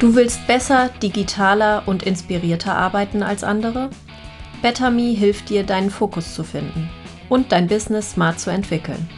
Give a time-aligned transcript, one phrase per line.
[0.00, 3.90] Du willst besser, digitaler und inspirierter arbeiten als andere?
[4.60, 6.90] BetterMe hilft dir, deinen Fokus zu finden
[7.28, 9.08] und dein Business smart zu entwickeln.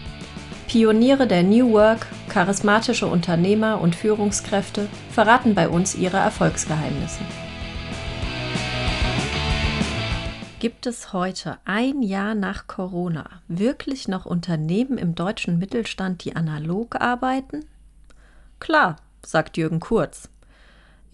[0.68, 7.20] Pioniere der New Work, charismatische Unternehmer und Führungskräfte verraten bei uns ihre Erfolgsgeheimnisse.
[10.58, 17.00] Gibt es heute, ein Jahr nach Corona, wirklich noch Unternehmen im deutschen Mittelstand, die analog
[17.00, 17.64] arbeiten?
[18.58, 20.28] Klar, sagt Jürgen Kurz.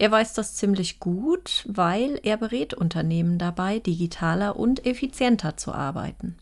[0.03, 6.35] Er weiß das ziemlich gut, weil er berät Unternehmen dabei, digitaler und effizienter zu arbeiten.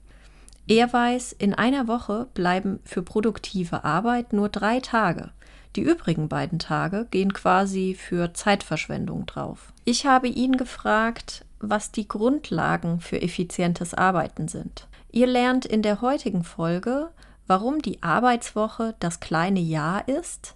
[0.68, 5.30] Er weiß, in einer Woche bleiben für produktive Arbeit nur drei Tage.
[5.76, 9.74] Die übrigen beiden Tage gehen quasi für Zeitverschwendung drauf.
[9.86, 14.88] Ich habe ihn gefragt, was die Grundlagen für effizientes Arbeiten sind.
[15.12, 17.12] Ihr lernt in der heutigen Folge,
[17.46, 20.56] warum die Arbeitswoche das kleine Jahr ist,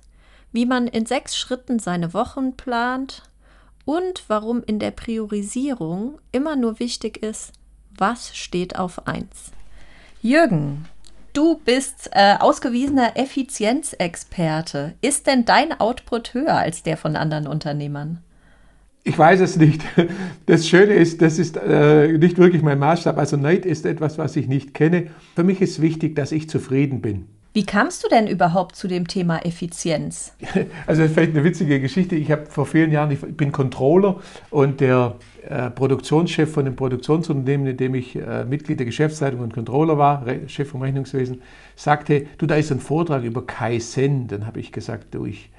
[0.55, 3.23] wie man in sechs Schritten seine Wochen plant
[3.83, 7.51] und warum in der Priorisierung immer nur wichtig ist,
[7.97, 9.51] was steht auf eins.
[10.21, 10.85] Jürgen,
[11.33, 14.93] du bist äh, ausgewiesener Effizienzexperte.
[15.01, 18.19] Ist denn dein Output höher als der von anderen Unternehmern?
[19.03, 19.83] Ich weiß es nicht.
[20.47, 23.17] Das Schöne ist, das ist äh, nicht wirklich mein Maßstab.
[23.17, 25.07] Also Neid ist etwas, was ich nicht kenne.
[25.35, 27.27] Für mich ist wichtig, dass ich zufrieden bin.
[27.55, 30.33] Wie kamst du denn überhaupt zu dem Thema Effizienz?
[30.87, 32.17] Also das ist vielleicht eine witzige Geschichte.
[32.17, 34.17] Ich habe vor vielen Jahren, ich bin Controller
[34.49, 35.15] und der
[35.47, 40.25] äh, Produktionschef von dem Produktionsunternehmen, in dem ich äh, Mitglied der Geschäftsleitung und Controller war,
[40.25, 41.41] Re Chef vom Rechnungswesen,
[41.77, 44.27] sagte, du, da ist ein Vortrag über Kaizen.
[44.27, 45.49] Dann habe ich gesagt, du, ich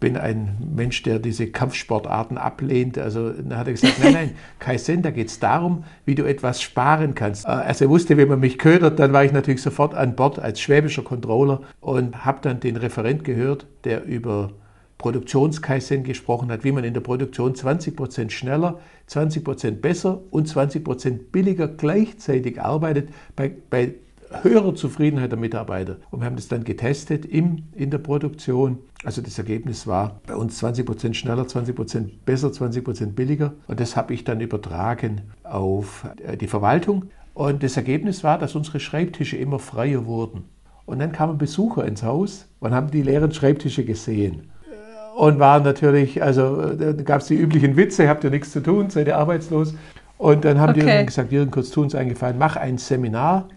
[0.00, 2.98] bin ein Mensch, der diese Kampfsportarten ablehnt.
[2.98, 6.62] Also dann hat er gesagt, nein, nein, Kaizen, da geht es darum, wie du etwas
[6.62, 7.46] sparen kannst.
[7.46, 10.38] Äh, als er wusste, wenn man mich ködert, dann war ich natürlich sofort an Bord
[10.38, 14.50] als schwäbischer Controller und habe dann den Referent gehört, der über
[14.98, 21.68] Produktionskaizen gesprochen hat, wie man in der Produktion 20% schneller, 20% besser und 20% billiger
[21.68, 23.94] gleichzeitig arbeitet bei, bei
[24.42, 25.96] höherer Zufriedenheit der Mitarbeiter.
[26.10, 28.78] Und wir haben das dann getestet im, in der Produktion.
[29.04, 33.52] Also das Ergebnis war bei uns 20 Prozent schneller, 20 Prozent besser, 20 Prozent billiger.
[33.68, 37.04] Und das habe ich dann übertragen auf äh, die Verwaltung.
[37.32, 40.44] Und das Ergebnis war, dass unsere Schreibtische immer freier wurden.
[40.86, 44.50] Und dann kamen Besucher ins Haus und haben die leeren Schreibtische gesehen.
[45.16, 48.88] Und waren natürlich, also da gab es die üblichen Witze, habt ihr nichts zu tun,
[48.88, 49.74] seid ihr arbeitslos.
[50.16, 50.80] Und dann haben okay.
[50.80, 53.48] die dann gesagt, Jürgen, kurz tun uns eingefallen, mach ein Seminar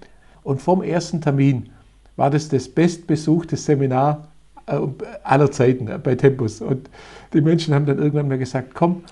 [0.43, 1.69] und vom ersten Termin
[2.15, 4.30] war das das bestbesuchte Seminar äh,
[4.65, 6.61] aller Zeiten äh, bei Tempus.
[6.61, 6.89] Und
[7.33, 9.03] die Menschen haben dann irgendwann mal gesagt, komm,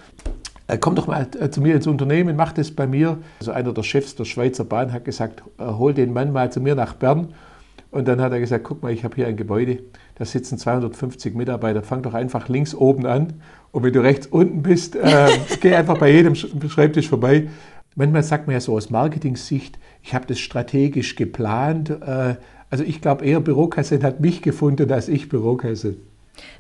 [0.68, 3.18] äh, komm doch mal zu mir ins Unternehmen, mach das bei mir.
[3.40, 6.76] Also einer der Chefs der Schweizer Bahn hat gesagt, hol den Mann mal zu mir
[6.76, 7.34] nach Bern.
[7.92, 9.80] Und dann hat er gesagt, guck mal, ich habe hier ein Gebäude,
[10.16, 13.42] da sitzen 250 Mitarbeiter, fang doch einfach links oben an.
[13.72, 15.28] Und wenn du rechts unten bist, äh,
[15.62, 17.50] geh einfach bei jedem Schreibtisch vorbei.
[17.96, 21.90] Manchmal sagt man ja so aus Marketing-Sicht, ich habe das strategisch geplant.
[21.90, 22.36] Äh,
[22.70, 25.96] also ich glaube eher, Bürokasse hat mich gefunden als ich Bürokasse.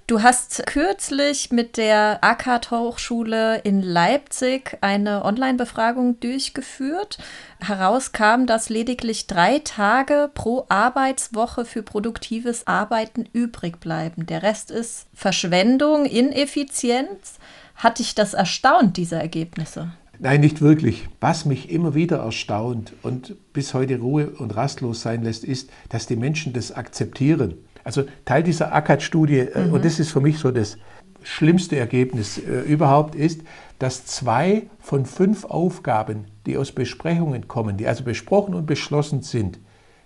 [0.07, 7.19] Du hast kürzlich mit der AKAT Hochschule in Leipzig eine Online-Befragung durchgeführt.
[7.59, 14.25] Herauskam, dass lediglich drei Tage pro Arbeitswoche für produktives Arbeiten übrig bleiben.
[14.25, 17.37] Der Rest ist Verschwendung, Ineffizienz.
[17.75, 19.91] Hat dich das erstaunt, diese Ergebnisse?
[20.21, 21.07] Nein, nicht wirklich.
[21.21, 26.07] Was mich immer wieder erstaunt und bis heute Ruhe und rastlos sein lässt, ist, dass
[26.07, 27.53] die Menschen das akzeptieren.
[27.85, 29.73] Also Teil dieser ACAT-Studie, äh, mhm.
[29.73, 30.77] und das ist für mich so das
[31.23, 33.41] schlimmste Ergebnis äh, überhaupt, ist,
[33.79, 39.59] dass zwei von fünf Aufgaben, die aus Besprechungen kommen, die also besprochen und beschlossen sind,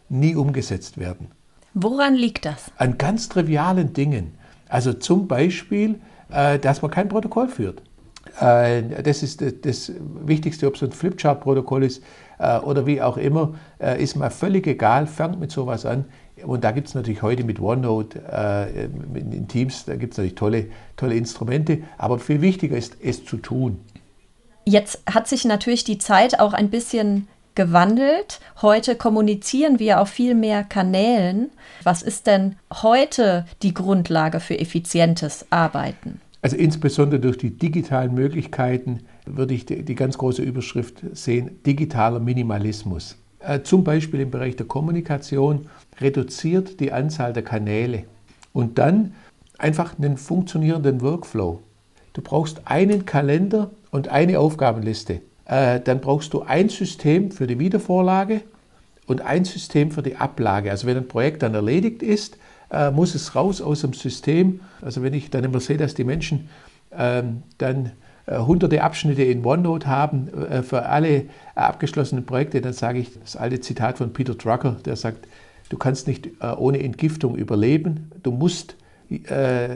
[0.09, 1.30] nie umgesetzt werden.
[1.74, 2.72] Woran liegt das?
[2.78, 4.35] An ganz trivialen Dingen.
[4.69, 6.00] Also zum Beispiel,
[6.30, 7.81] äh, dass man kein Protokoll führt.
[8.40, 9.92] Äh, das ist das
[10.26, 12.04] Wichtigste, ob es ein Flipchart-Protokoll ist
[12.40, 16.06] äh, oder wie auch immer, äh, ist mir völlig egal, fangt mit sowas an.
[16.44, 18.19] Und da gibt es natürlich heute mit OneNote
[19.13, 20.66] in Teams, da gibt es natürlich tolle,
[20.98, 23.80] tolle Instrumente, aber viel wichtiger ist, es zu tun.
[24.66, 28.40] Jetzt hat sich natürlich die Zeit auch ein bisschen gewandelt.
[28.62, 31.52] Heute kommunizieren wir auf viel mehr Kanälen.
[31.84, 36.19] Was ist denn heute die Grundlage für effizientes Arbeiten?
[36.44, 42.19] Also insbesondere durch die digitalen Möglichkeiten würde ich die, die ganz große Überschrift sehen, digitaler
[42.19, 43.18] Minimalismus.
[43.40, 45.68] Äh, zum Beispiel im Bereich der Kommunikation
[46.01, 48.04] reduziert die Anzahl der Kanäle
[48.51, 49.13] und dann
[49.57, 51.62] einfach einen funktionierenden Workflow.
[52.12, 55.22] Du brauchst einen Kalender und eine Aufgabenliste.
[55.45, 58.42] Äh, dann brauchst du ein System für die Wiedervorlage
[59.07, 60.72] und ein System für die Ablage.
[60.72, 62.38] Also wenn ein Projekt dann erledigt ist,
[62.74, 64.62] äh, muss es raus aus dem System.
[64.81, 66.50] Also wenn ich dann immer sehe, dass die Menschen
[66.92, 67.92] ähm, dann
[68.25, 71.25] äh, hunderte Abschnitte in OneNote haben äh, für alle
[71.56, 75.28] abgeschlossenen Projekte, dann sage ich das alte Zitat von Peter Drucker, der sagt,
[75.70, 78.76] du kannst nicht äh, ohne Entgiftung überleben, du musst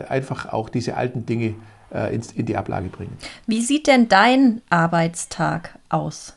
[0.10, 1.54] einfach auch diese alten Dinge
[2.12, 3.16] in die Ablage bringen.
[3.46, 6.36] Wie sieht denn dein Arbeitstag aus?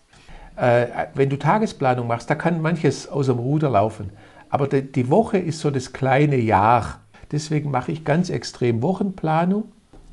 [0.56, 4.10] Wenn du Tagesplanung machst, da kann manches aus dem Ruder laufen.
[4.50, 7.00] Aber die Woche ist so das kleine Jahr.
[7.32, 9.64] Deswegen mache ich ganz extrem Wochenplanung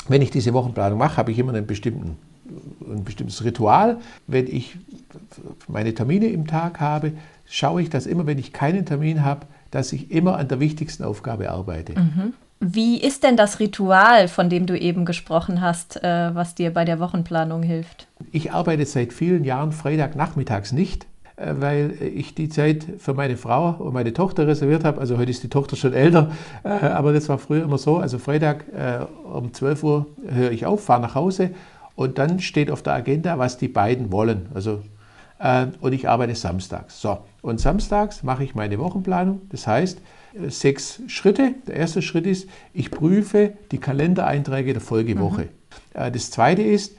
[0.08, 2.18] wenn ich diese Wochenplanung mache, habe ich immer einen bestimmten,
[2.82, 3.98] ein bestimmtes Ritual.
[4.26, 4.78] Wenn ich
[5.68, 7.14] meine Termine im Tag habe,
[7.46, 11.04] schaue ich, dass immer, wenn ich keinen Termin habe, dass ich immer an der wichtigsten
[11.04, 12.00] Aufgabe arbeite.
[12.00, 12.34] Mhm.
[12.60, 16.86] Wie ist denn das Ritual, von dem du eben gesprochen hast, äh, was dir bei
[16.86, 18.08] der Wochenplanung hilft?
[18.32, 21.06] Ich arbeite seit vielen Jahren Freitagnachmittags nicht.
[21.38, 25.00] Äh, weil ich die Zeit für meine Frau und meine Tochter reserviert habe.
[25.00, 26.32] Also heute ist die Tochter schon älter,
[26.64, 27.98] äh, aber das war früher immer so.
[27.98, 31.52] Also Freitag äh, um 12 Uhr höre ich auf, fahre nach Hause
[31.96, 34.48] und dann steht auf der Agenda, was die beiden wollen.
[34.54, 34.82] Also,
[35.82, 37.00] und ich arbeite samstags.
[37.00, 39.42] So, und samstags mache ich meine Wochenplanung.
[39.50, 40.00] Das heißt,
[40.48, 41.54] sechs Schritte.
[41.68, 45.44] Der erste Schritt ist, ich prüfe die Kalendereinträge der Folgewoche.
[45.94, 46.14] Mhm.
[46.14, 46.96] Das zweite ist, äh,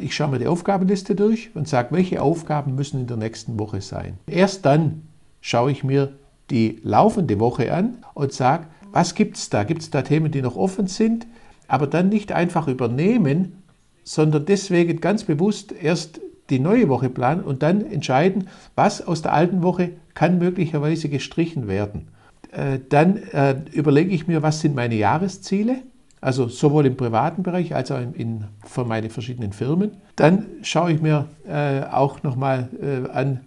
[0.00, 3.82] ich schaue mir die Aufgabenliste durch und sage, welche Aufgaben müssen in der nächsten Woche
[3.82, 4.18] sein.
[4.26, 5.02] Erst dann
[5.42, 6.14] schaue ich mir
[6.50, 9.64] die laufende Woche an und sage, was gibt es da?
[9.64, 11.26] Gibt es da Themen, die noch offen sind?
[11.66, 13.62] Aber dann nicht einfach übernehmen,
[14.04, 19.34] sondern deswegen ganz bewusst erst die neue Woche planen und dann entscheiden, was aus der
[19.34, 22.08] alten Woche kann möglicherweise gestrichen werden.
[22.50, 25.82] Äh, dann äh, überlege ich mir, was sind meine Jahresziele
[26.20, 29.92] also sowohl im privaten Bereich als auch in, in, von meinen verschiedenen Firmen.
[30.16, 33.40] Dann schaue ich mir äh, auch nochmal äh, an,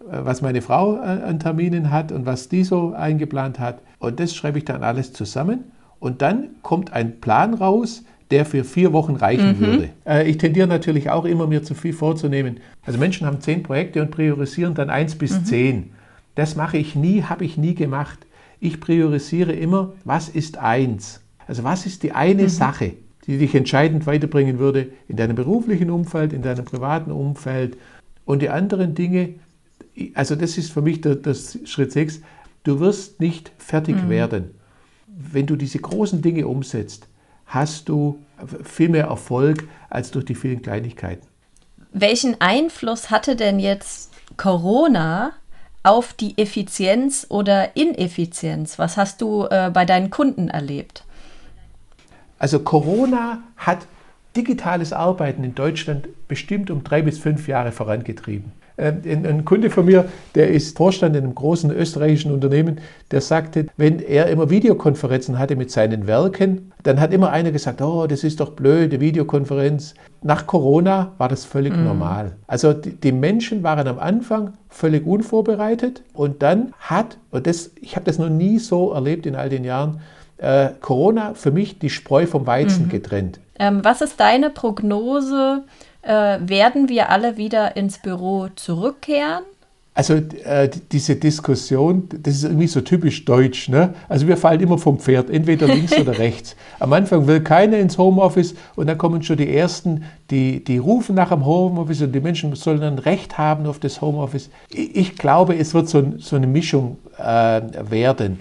[0.00, 3.80] äh, was meine Frau äh, an Terminen hat und was die so eingeplant hat.
[3.98, 5.64] Und das schreibe ich dann alles zusammen.
[6.00, 9.60] Und dann kommt ein Plan raus, der für vier Wochen reichen mhm.
[9.60, 9.88] würde.
[10.06, 12.60] Äh, ich tendiere natürlich auch immer, mir zu viel vorzunehmen.
[12.84, 15.44] Also Menschen haben zehn Projekte und priorisieren dann eins bis mhm.
[15.44, 15.90] zehn.
[16.34, 18.18] Das mache ich nie, habe ich nie gemacht.
[18.60, 21.20] Ich priorisiere immer, was ist eins?
[21.48, 22.48] Also was ist die eine mhm.
[22.48, 22.92] Sache,
[23.26, 27.76] die dich entscheidend weiterbringen würde in deinem beruflichen Umfeld, in deinem privaten Umfeld
[28.24, 29.34] und die anderen Dinge,
[30.14, 32.20] also das ist für mich der, das Schritt 6,
[32.62, 34.10] du wirst nicht fertig mhm.
[34.10, 34.54] werden.
[35.06, 37.08] Wenn du diese großen Dinge umsetzt,
[37.46, 38.22] hast du
[38.62, 41.26] viel mehr Erfolg als durch die vielen Kleinigkeiten.
[41.92, 45.32] Welchen Einfluss hatte denn jetzt Corona
[45.82, 48.78] auf die Effizienz oder Ineffizienz?
[48.78, 51.04] Was hast du äh, bei deinen Kunden erlebt?
[52.38, 53.86] Also Corona hat
[54.36, 58.52] digitales Arbeiten in Deutschland bestimmt um drei bis fünf Jahre vorangetrieben.
[58.78, 60.04] Ähm, ein Kunde von mir,
[60.36, 62.80] der ist Vorstand in einem großen österreichischen Unternehmen,
[63.10, 67.82] der sagte, wenn er immer Videokonferenzen hatte mit seinen Werken, dann hat immer einer gesagt,
[67.82, 69.94] oh, das ist doch blöde Videokonferenz.
[70.22, 71.84] Nach Corona war das völlig mm.
[71.84, 72.36] normal.
[72.46, 78.06] Also die, Menschen waren am Anfang völlig unvorbereitet und dann hat, und das, ich habe
[78.06, 80.00] das noch nie so erlebt in all den Jahren,
[80.38, 82.90] äh, Corona für mich die Spreu vom Weizen mhm.
[82.90, 83.40] getrennt.
[83.58, 85.64] Ähm, was ist deine Prognose?
[86.02, 89.44] Äh, werden wir alle wieder ins Büro zurückkehren?
[89.98, 93.68] Also äh, diese Diskussion, das ist irgendwie so typisch deutsch.
[93.68, 93.94] Ne?
[94.08, 96.54] Also wir fallen immer vom Pferd, entweder links oder rechts.
[96.78, 101.16] Am Anfang will keiner ins Homeoffice und dann kommen schon die Ersten, die, die rufen
[101.16, 104.50] nach dem Homeoffice und die Menschen sollen dann Recht haben auf das Homeoffice.
[104.70, 107.60] Ich, ich glaube, es wird so, so eine Mischung äh,
[107.90, 108.38] werden.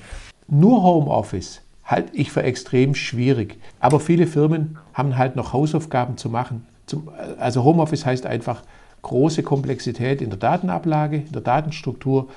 [0.48, 3.58] Nur Homeoffice halte ich für extrem schwierig.
[3.79, 6.67] Aber viele Firmen haben halt noch Hausaufgaben zu machen.
[6.86, 8.62] Zum, also Homeoffice heißt einfach
[9.01, 12.27] große Komplexität in der Datenablage, in der Datenstruktur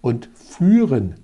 [0.00, 1.16] und Führen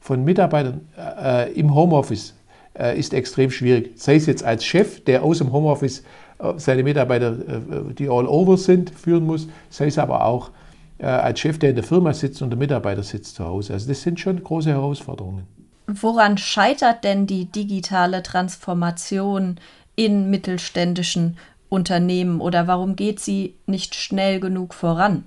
[0.00, 2.34] von Mitarbeitern äh, im Homeoffice
[2.78, 3.92] äh, ist extrem schwierig.
[3.96, 6.04] Sei es jetzt als Chef, der aus dem Homeoffice
[6.38, 10.50] äh, seine Mitarbeiter, äh, die all over sind, führen muss, sei es aber auch
[10.98, 13.72] äh, als Chef, der in der Firma sitzt und der Mitarbeiter sitzt zu Hause.
[13.72, 15.63] Also das sind schon große Herausforderungen.
[15.86, 19.58] Woran scheitert denn die digitale Transformation
[19.96, 21.36] in mittelständischen
[21.68, 25.24] Unternehmen oder warum geht sie nicht schnell genug voran?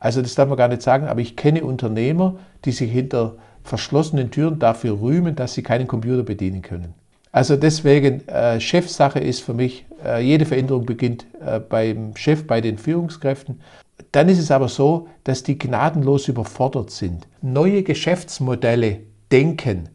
[0.00, 3.34] Also das darf man gar nicht sagen, aber ich kenne Unternehmer, die sich hinter
[3.64, 6.94] verschlossenen Türen dafür rühmen, dass sie keinen Computer bedienen können.
[7.32, 12.60] Also deswegen, äh, Chefsache ist für mich, äh, jede Veränderung beginnt äh, beim Chef, bei
[12.60, 13.60] den Führungskräften.
[14.12, 17.26] Dann ist es aber so, dass die gnadenlos überfordert sind.
[17.42, 19.00] Neue Geschäftsmodelle
[19.32, 19.88] denken.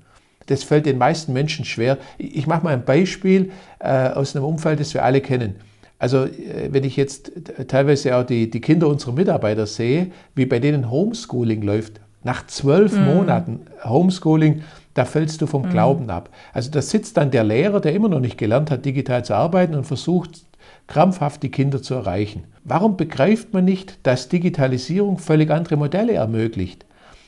[0.47, 1.97] Das fällt den meisten Menschen schwer.
[2.17, 5.55] Ich mache mal ein Beispiel äh, aus einem Umfeld, das wir alle kennen.
[5.99, 7.31] Also äh, wenn ich jetzt
[7.67, 12.93] teilweise auch die, die Kinder unserer Mitarbeiter sehe, wie bei denen Homeschooling läuft, nach zwölf
[12.93, 13.03] mm.
[13.05, 15.69] Monaten Homeschooling, da fällst du vom mhm.
[15.69, 16.29] Glauben ab.
[16.53, 19.75] Also da sitzt dann der Lehrer, der immer noch nicht gelernt hat, digital zu arbeiten
[19.75, 20.41] und versucht
[20.87, 22.43] krampfhaft die Kinder zu erreichen.
[22.63, 26.85] Warum begreift man nicht, dass Digitalisierung völlig andere Modelle ermöglicht?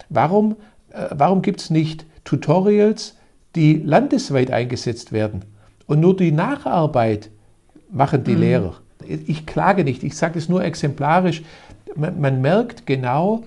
[0.09, 0.55] Warum,
[0.91, 3.15] äh, warum gibt es nicht Tutorials,
[3.55, 5.45] die landesweit eingesetzt werden?
[5.87, 7.29] Und nur die Nacharbeit
[7.91, 8.41] machen die mhm.
[8.41, 8.75] Lehrer.
[9.07, 11.43] Ich klage nicht, ich sage es nur exemplarisch.
[11.95, 13.43] Man, man merkt genau,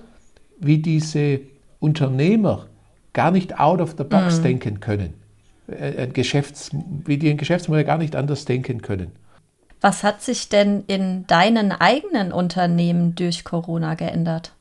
[0.59, 1.39] wie diese
[1.79, 2.67] Unternehmer
[3.13, 4.43] gar nicht out of the box mhm.
[4.43, 5.13] denken können.
[5.67, 6.71] Äh, ein Geschäfts,
[7.05, 9.11] wie die ein Geschäftsmodell gar nicht anders denken können.
[9.81, 14.51] Was hat sich denn in deinen eigenen Unternehmen durch Corona geändert?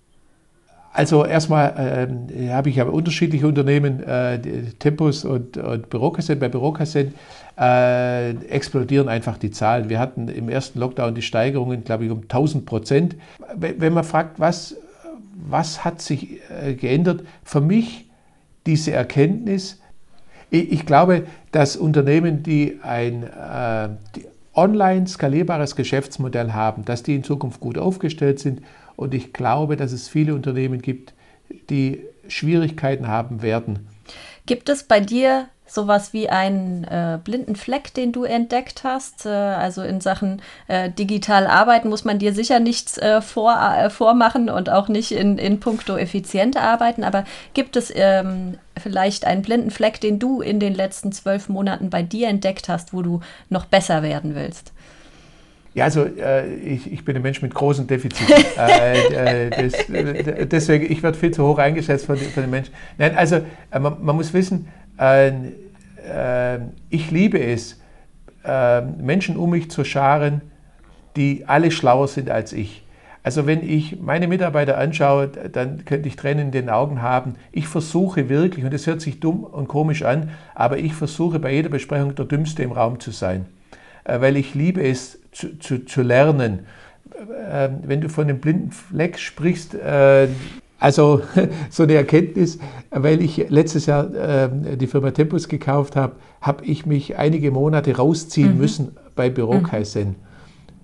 [0.93, 4.41] Also erstmal äh, habe ich ja unterschiedliche Unternehmen, äh,
[4.79, 6.39] Tempus und, und Bürokassen.
[6.39, 7.13] Bei Bürokassen
[7.59, 9.91] äh, explodieren einfach die Zahlen.
[9.91, 13.17] Wir hatten im ersten Lockdown die Steigerungen, glaube ich, um 1000 Prozent.
[13.55, 14.77] Wenn man fragt, was,
[15.35, 18.07] was hat sich äh, geändert, für mich
[18.65, 19.81] diese Erkenntnis,
[20.51, 24.25] ich, ich glaube, dass Unternehmen, die ein äh, die
[24.57, 28.63] online skalierbares Geschäftsmodell haben, dass die in Zukunft gut aufgestellt sind
[28.97, 31.13] und ich glaube, dass es viele Unternehmen gibt,
[31.71, 33.87] die Schwierigkeiten haben werden.
[34.47, 39.26] Gibt es bei dir sowas wie einen äh, blinden Fleck, den du entdeckt hast?
[39.26, 43.91] Äh, also in Sachen äh, digital arbeiten muss man dir sicher nichts äh, vor, äh,
[43.91, 47.03] vormachen und auch nicht in, in puncto effizient arbeiten.
[47.03, 47.25] Aber
[47.55, 52.03] gibt es ähm, vielleicht einen blinden Fleck, den du in den letzten zwölf Monaten bei
[52.03, 54.73] dir entdeckt hast, wo du noch besser werden willst?
[55.76, 58.35] Ja, also äh, ich, ich, bin ein Mensch mit großen Defiziten.
[58.59, 62.73] äh, äh, das, äh, deswegen, ich werde viel zu hoch eingeschätzt von, von den Menschen.
[62.97, 63.37] Nein, also
[63.71, 64.68] äh, man, man, muss wissen,
[64.99, 65.33] äh,
[66.88, 67.78] ich liebe es,
[68.99, 70.40] Menschen um mich zu scharen,
[71.16, 72.85] die alle schlauer sind als ich.
[73.25, 77.35] Also wenn ich meine Mitarbeiter anschaue, dann könnte ich Tränen in den Augen haben.
[77.50, 81.52] Ich versuche wirklich, und das hört sich dumm und komisch an, aber ich versuche bei
[81.52, 83.47] jeder Besprechung der Dümmste im Raum zu sein,
[84.04, 86.61] weil ich liebe es, zu, zu, zu lernen.
[87.50, 90.28] Äh, wenn du von dem blinden Fleck sprichst, äh,
[90.78, 91.23] also
[91.71, 92.59] so eine Erkenntnis,
[92.90, 97.97] weil ich letztes Jahr äh, die Firma Tempus gekauft habe, habe ich mich einige Monate
[97.97, 98.59] rausziehen mhm.
[98.59, 99.31] müssen bei.
[99.31, 100.14] Mhm.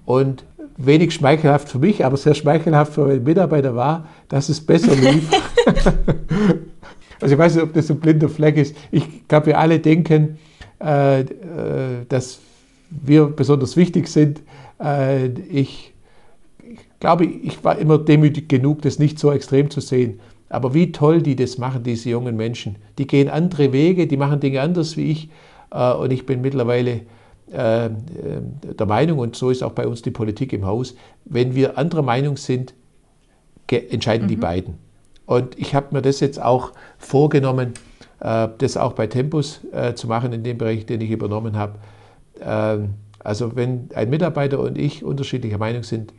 [0.05, 0.45] Und
[0.77, 5.31] wenig schmeichelhaft für mich, aber sehr schmeichelhaft für meine Mitarbeiter war, dass es besser lief.
[7.21, 8.75] also ich weiß nicht, ob das ein blinder Fleck ist.
[8.91, 10.39] Ich glaube, wir alle denken,
[10.83, 11.27] äh, äh
[12.09, 12.41] dass
[13.01, 14.43] wir besonders wichtig sind.
[14.83, 15.93] Äh, ich,
[17.01, 20.21] glaube, ich war immer demütig genug, das nicht so extrem zu sehen.
[20.49, 22.77] Aber wie toll die das machen, diese jungen Menschen.
[22.99, 25.31] Die gehen andere Wege, die machen Dinge anders wie ich.
[25.71, 27.01] Äh, und ich bin mittlerweile
[27.51, 27.91] äh,
[28.79, 30.95] der Meinung, und so ist auch bei uns die Politik im Haus,
[31.25, 32.75] wenn wir anderer Meinung sind,
[33.71, 34.29] entscheiden mhm.
[34.29, 34.75] die beiden.
[35.25, 37.73] Und ich habe mir das jetzt auch vorgenommen,
[38.21, 39.61] das auch bei Tempus
[39.95, 41.79] zu machen, in dem Bereich, den ich übernommen habe.
[42.41, 46.13] Ähm, also wenn ein Mitarbeiter und ich unterschiedlicher Meinung sind,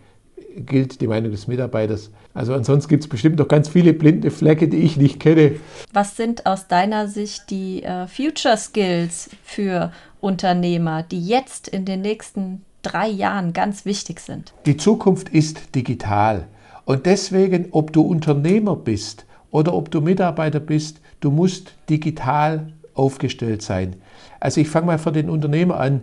[0.55, 2.11] gilt die Meinung des Mitarbeiters.
[2.33, 5.53] Also ansonsten gibt es bestimmt noch ganz viele blinde Flecke, die ich nicht kenne.
[5.91, 9.91] Was sind aus deiner Sicht die äh, Future Skills für
[10.21, 14.53] Unternehmer, die jetzt in den nächsten drei Jahren ganz wichtig sind?
[14.65, 16.47] Die Zukunft ist digital.
[16.85, 23.61] Und deswegen, ob du Unternehmer bist oder ob du Mitarbeiter bist, du musst digital aufgestellt
[23.61, 23.95] sein.
[24.43, 26.01] Also ich fange mal für den Unternehmer an.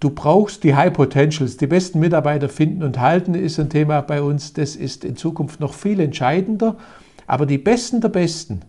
[0.00, 1.58] Du brauchst die High Potentials.
[1.58, 4.54] Die besten Mitarbeiter finden und halten ist ein Thema bei uns.
[4.54, 6.78] Das ist in Zukunft noch viel entscheidender.
[7.26, 8.62] Aber die Besten der Besten,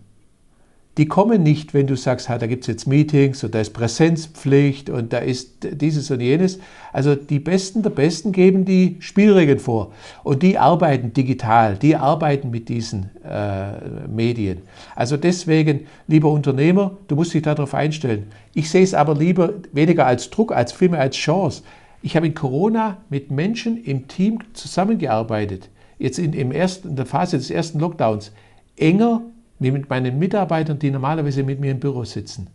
[0.96, 4.90] die kommen nicht, wenn du sagst, da gibt es jetzt Meetings und da ist Präsenzpflicht
[4.90, 6.60] und da ist dieses und jenes.
[6.92, 12.50] Also die Besten der Besten geben die Spielregeln vor und die arbeiten digital, die arbeiten
[12.50, 14.62] mit diesen äh, Medien.
[14.94, 18.28] Also deswegen, lieber Unternehmer, du musst dich darauf einstellen.
[18.52, 21.64] Ich sehe es aber lieber weniger als Druck, als vielmehr als Chance.
[22.02, 27.06] Ich habe in Corona mit Menschen im Team zusammengearbeitet, jetzt in, im ersten, in der
[27.06, 28.30] Phase des ersten Lockdowns,
[28.76, 29.22] enger
[29.58, 32.48] mit meinen Mitarbeitern, die normalerweise mit mir im Büro sitzen.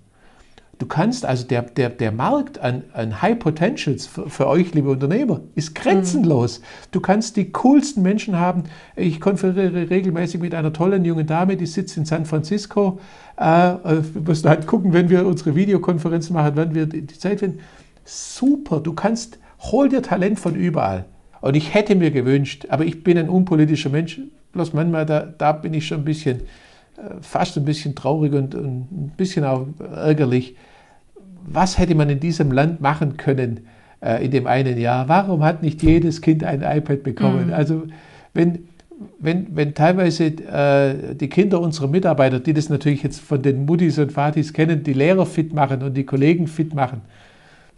[0.79, 4.89] Du kannst also, der, der, der Markt an, an High Potentials für, für, euch, liebe
[4.89, 6.59] Unternehmer, ist grenzenlos.
[6.59, 6.63] Mhm.
[6.91, 8.63] Du kannst die coolsten Menschen haben.
[8.95, 13.01] Ich konferiere regelmäßig mit einer tollen jungen Dame, die sitzt in San Francisco.
[13.35, 17.59] Äh, wir müssen halt gucken, wenn wir unsere Videokonferenzen machen, wann wir die Zeit finden.
[18.05, 21.03] Super, du kannst, hol dir Talent von überall.
[21.41, 24.21] Und ich hätte mir gewünscht, aber ich bin ein unpolitischer Mensch,
[24.53, 26.41] bloß manchmal, da, da bin ich schon ein bisschen
[27.21, 30.55] fast ein bisschen traurig und, und ein bisschen auch ärgerlich.
[31.45, 33.61] Was hätte man in diesem Land machen können
[34.01, 35.07] äh, in dem einen Jahr?
[35.07, 37.47] Warum hat nicht jedes Kind ein iPad bekommen?
[37.47, 37.53] Mhm.
[37.53, 37.83] Also
[38.33, 38.67] wenn,
[39.19, 43.97] wenn, wenn teilweise äh, die Kinder unserer Mitarbeiter, die das natürlich jetzt von den Muttis
[43.97, 47.01] und Vatis kennen, die Lehrer fit machen und die Kollegen fit machen,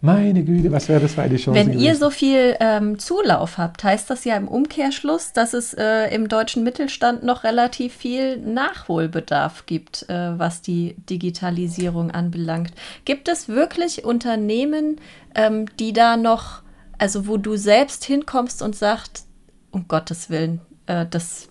[0.02, 1.58] meine Güte, was wäre das für eine Chance?
[1.58, 1.84] Wenn gewesen?
[1.84, 6.26] ihr so viel ähm, Zulauf habt, heißt das ja im Umkehrschluss, dass es äh, im
[6.26, 12.72] deutschen Mittelstand noch relativ viel Nachholbedarf gibt, äh, was die Digitalisierung anbelangt.
[13.04, 15.00] Gibt es wirklich Unternehmen,
[15.36, 16.62] ähm, die da noch,
[16.98, 19.28] also wo du selbst hinkommst und sagst,
[19.70, 21.48] um Gottes Willen, äh, das,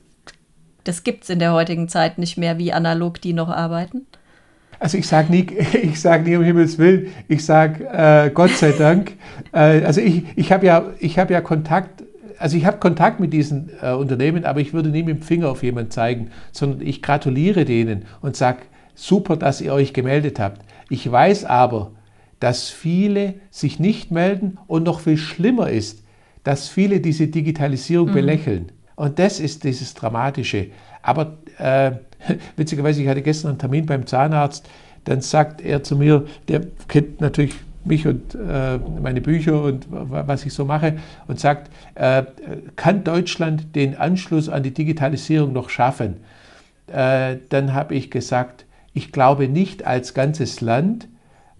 [0.83, 4.07] das gibt es in der heutigen Zeit nicht mehr, wie analog die noch arbeiten?
[4.81, 5.45] Also ich sage nie,
[5.83, 9.13] ich sage nie um Himmels Willen, ich sage äh, Gott sei Dank.
[9.53, 12.03] Äh, also ich, ich habe ja, hab ja Kontakt,
[12.37, 15.49] also ich habe Kontakt mit diesen äh, Unternehmen, aber ich würde nie mit dem Finger
[15.49, 18.59] auf jemanden zeigen, sondern ich gratuliere denen und sage,
[18.95, 20.61] super, dass ihr euch gemeldet habt.
[20.89, 21.91] Ich weiß aber,
[22.39, 26.03] dass viele sich nicht melden und noch viel schlimmer ist,
[26.45, 28.13] dass viele diese Digitalisierung mhm.
[28.13, 28.71] belächeln.
[28.95, 30.67] Und das ist dieses Dramatische.
[31.01, 31.91] Aber äh,
[32.55, 34.67] witzigerweise, ich hatte gestern einen Termin beim Zahnarzt,
[35.05, 40.45] dann sagt er zu mir, der kennt natürlich mich und äh, meine Bücher und was
[40.45, 42.23] ich so mache und sagt, äh,
[42.75, 46.17] kann Deutschland den Anschluss an die Digitalisierung noch schaffen?
[46.87, 51.07] Äh, dann habe ich gesagt, ich glaube nicht als ganzes Land,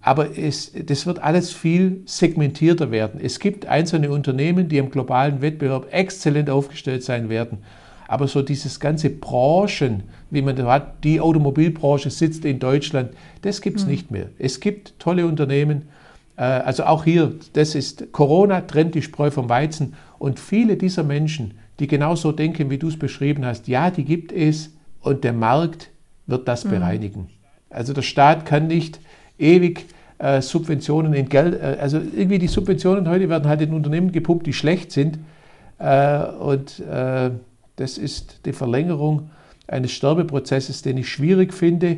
[0.01, 3.19] aber es, das wird alles viel segmentierter werden.
[3.21, 7.59] Es gibt einzelne Unternehmen, die im globalen Wettbewerb exzellent aufgestellt sein werden.
[8.07, 13.11] Aber so dieses ganze Branchen, wie man da hat, die Automobilbranche sitzt in Deutschland,
[13.43, 13.91] das gibt es mhm.
[13.91, 14.29] nicht mehr.
[14.37, 15.83] Es gibt tolle Unternehmen.
[16.35, 19.93] Äh, also auch hier, das ist Corona trennt die Spreu vom Weizen.
[20.17, 24.31] Und viele dieser Menschen, die genauso denken, wie du es beschrieben hast, ja, die gibt
[24.31, 25.89] es und der Markt
[26.27, 26.71] wird das mhm.
[26.71, 27.29] bereinigen.
[27.69, 28.99] Also der Staat kann nicht
[29.37, 29.85] ewig
[30.17, 34.45] äh, Subventionen in Geld, äh, also irgendwie die Subventionen heute werden halt in Unternehmen gepumpt,
[34.45, 35.19] die schlecht sind.
[35.79, 37.31] Äh, und äh,
[37.75, 39.31] das ist die Verlängerung
[39.67, 41.97] eines Sterbeprozesses, den ich schwierig finde.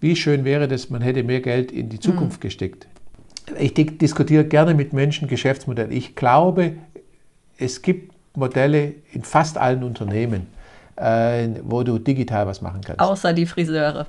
[0.00, 2.42] Wie schön wäre das, man hätte mehr Geld in die Zukunft mhm.
[2.42, 2.86] gesteckt.
[3.58, 5.92] Ich diskutiere gerne mit Menschen Geschäftsmodelle.
[5.92, 6.74] Ich glaube,
[7.58, 10.46] es gibt Modelle in fast allen Unternehmen,
[10.96, 13.00] äh, wo du digital was machen kannst.
[13.00, 14.06] Außer die Friseure.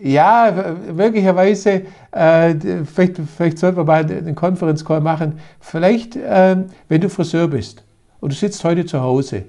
[0.00, 1.82] Ja, möglicherweise,
[2.12, 5.40] äh, vielleicht, vielleicht sollten wir mal einen Conference Call machen.
[5.60, 6.56] Vielleicht, äh,
[6.88, 7.84] wenn du Friseur bist
[8.20, 9.44] und du sitzt heute zu Hause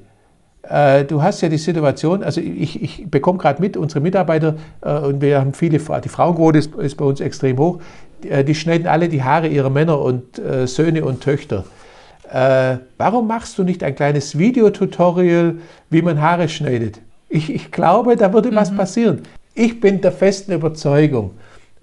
[0.70, 5.00] äh, du hast ja die Situation, also ich, ich bekomme gerade mit, unsere Mitarbeiter, äh,
[5.00, 7.80] und wir haben viele, die Frauenquote ist, ist bei uns extrem hoch,
[8.24, 11.66] die, äh, die, schneiden alle die Haare ihrer Männer und äh, Söhne und Töchter.
[13.00, 15.56] Warum machst du nicht ein kleines Videotutorial,
[15.90, 17.02] wie man Haare schneidet?
[17.28, 18.56] Ich, ich glaube, da würde mhm.
[18.56, 19.24] was passieren.
[19.62, 21.32] Ich bin der festen Überzeugung,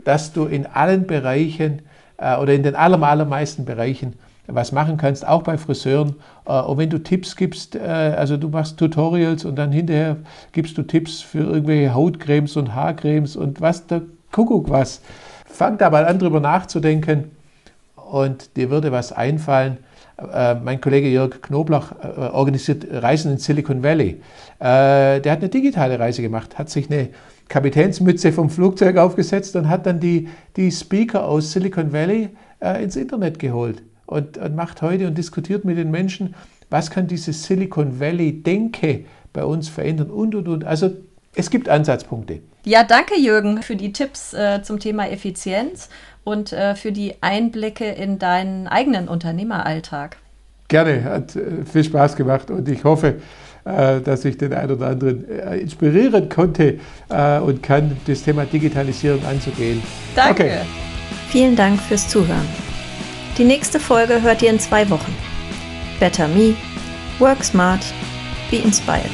[0.03, 1.83] dass du in allen Bereichen
[2.17, 4.15] äh, oder in den allermeisten Bereichen
[4.47, 6.15] was machen kannst, auch bei Friseuren.
[6.47, 10.17] Äh, und wenn du Tipps gibst, äh, also du machst Tutorials und dann hinterher
[10.53, 14.01] gibst du Tipps für irgendwelche Hautcremes und Haarcremes und was der
[14.33, 15.03] Kuckuck was.
[15.45, 17.31] Fang da mal an, drüber nachzudenken
[18.11, 19.77] und dir würde was einfallen.
[20.33, 21.93] Äh, mein Kollege Jörg Knoblach
[22.33, 24.23] organisiert Reisen in Silicon Valley.
[24.59, 27.11] Der hat eine digitale Reise gemacht, hat sich eine
[27.49, 32.31] Kapitänsmütze vom Flugzeug aufgesetzt und hat dann die, die Speaker aus Silicon Valley
[32.83, 36.35] ins Internet geholt und, und macht heute und diskutiert mit den Menschen,
[36.71, 40.65] was kann dieses Silicon Valley-Denke bei uns verändern und, und, und.
[40.65, 40.91] Also
[41.35, 42.41] es gibt Ansatzpunkte.
[42.65, 45.89] Ja, danke Jürgen für die Tipps äh, zum Thema Effizienz
[46.25, 50.17] und äh, für die Einblicke in deinen eigenen Unternehmeralltag.
[50.69, 53.15] Gerne, hat äh, viel Spaß gemacht und ich hoffe, äh,
[53.67, 59.25] dass ich den einen oder anderen äh, inspirieren konnte äh, und kann, das Thema Digitalisierung
[59.25, 59.83] anzugehen.
[60.15, 60.45] Danke.
[60.45, 60.59] Okay.
[61.31, 62.47] Vielen Dank fürs Zuhören.
[63.37, 65.15] Die nächste Folge hört ihr in zwei Wochen.
[65.99, 66.55] Better Me,
[67.19, 67.85] Work Smart,
[68.51, 69.11] Be Inspired.